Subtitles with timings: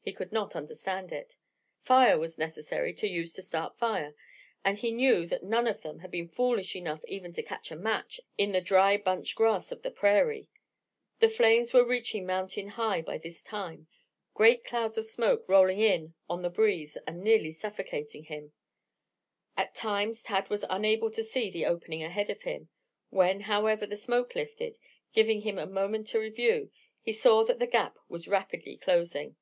[0.00, 1.36] He could not understand it.
[1.80, 4.14] Fire was necessary to use to start fire,
[4.64, 7.74] and he knew that none of them had been foolish enough even to light a
[7.74, 10.48] match in the dry bunch grass of the prairie.
[11.18, 13.88] The flames were reaching mountain high by this time,
[14.32, 18.52] great clouds of smoke rolling in on the breeze and nearly suffocating him.
[19.56, 22.68] At times Tad was unable to see the opening ahead of him.
[23.10, 24.78] When, however, the smoke lifted,
[25.12, 26.70] giving him a momentary view,
[27.02, 29.34] he saw that the gap was rapidly closing.